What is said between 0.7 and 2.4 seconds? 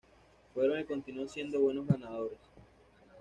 y continúan siendo buenos ganaderos.